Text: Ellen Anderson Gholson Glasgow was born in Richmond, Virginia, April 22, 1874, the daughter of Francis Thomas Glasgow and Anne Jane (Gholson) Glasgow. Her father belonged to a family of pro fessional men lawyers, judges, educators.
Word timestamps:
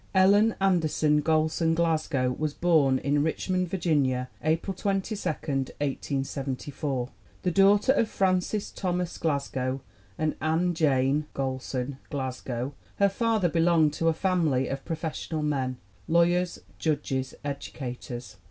Ellen 0.15 0.55
Anderson 0.59 1.21
Gholson 1.21 1.75
Glasgow 1.75 2.31
was 2.31 2.55
born 2.55 2.97
in 2.97 3.21
Richmond, 3.21 3.67
Virginia, 3.67 4.29
April 4.43 4.73
22, 4.73 5.13
1874, 5.29 7.09
the 7.43 7.51
daughter 7.51 7.91
of 7.93 8.09
Francis 8.09 8.71
Thomas 8.71 9.19
Glasgow 9.19 9.79
and 10.17 10.33
Anne 10.41 10.73
Jane 10.73 11.27
(Gholson) 11.35 11.97
Glasgow. 12.09 12.73
Her 12.95 13.09
father 13.09 13.47
belonged 13.47 13.93
to 13.93 14.07
a 14.07 14.13
family 14.13 14.69
of 14.69 14.83
pro 14.85 14.95
fessional 14.95 15.43
men 15.43 15.77
lawyers, 16.07 16.57
judges, 16.79 17.35
educators. 17.45 18.37